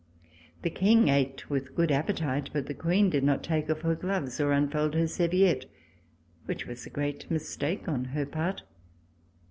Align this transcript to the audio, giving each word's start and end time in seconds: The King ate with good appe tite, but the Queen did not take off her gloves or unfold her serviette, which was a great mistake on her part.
The 0.63 0.71
King 0.71 1.09
ate 1.09 1.47
with 1.47 1.75
good 1.75 1.91
appe 1.91 2.15
tite, 2.15 2.49
but 2.51 2.65
the 2.65 2.73
Queen 2.73 3.11
did 3.11 3.23
not 3.23 3.43
take 3.43 3.69
off 3.69 3.81
her 3.81 3.93
gloves 3.93 4.41
or 4.41 4.51
unfold 4.51 4.95
her 4.95 5.05
serviette, 5.07 5.65
which 6.45 6.65
was 6.65 6.87
a 6.87 6.89
great 6.89 7.29
mistake 7.29 7.87
on 7.87 8.05
her 8.05 8.25
part. 8.25 8.63